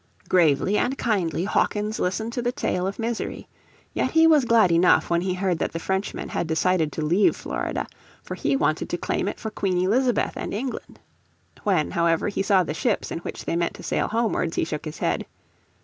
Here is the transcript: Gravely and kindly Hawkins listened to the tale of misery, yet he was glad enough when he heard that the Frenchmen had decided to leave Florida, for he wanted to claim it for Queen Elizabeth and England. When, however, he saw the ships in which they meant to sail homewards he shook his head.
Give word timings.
Gravely 0.27 0.79
and 0.79 0.97
kindly 0.97 1.43
Hawkins 1.43 1.99
listened 1.99 2.33
to 2.33 2.41
the 2.41 2.51
tale 2.51 2.87
of 2.87 2.97
misery, 2.97 3.47
yet 3.93 4.09
he 4.09 4.25
was 4.25 4.45
glad 4.45 4.71
enough 4.71 5.11
when 5.11 5.21
he 5.21 5.35
heard 5.35 5.59
that 5.59 5.73
the 5.73 5.77
Frenchmen 5.79 6.27
had 6.29 6.47
decided 6.47 6.91
to 6.93 7.03
leave 7.05 7.35
Florida, 7.35 7.85
for 8.23 8.33
he 8.33 8.55
wanted 8.55 8.89
to 8.89 8.97
claim 8.97 9.27
it 9.27 9.39
for 9.39 9.51
Queen 9.51 9.77
Elizabeth 9.77 10.33
and 10.35 10.55
England. 10.55 10.99
When, 11.65 11.91
however, 11.91 12.29
he 12.29 12.41
saw 12.41 12.63
the 12.63 12.73
ships 12.73 13.11
in 13.11 13.19
which 13.19 13.45
they 13.45 13.55
meant 13.55 13.75
to 13.75 13.83
sail 13.83 14.07
homewards 14.07 14.55
he 14.55 14.63
shook 14.65 14.85
his 14.85 14.97
head. 14.97 15.27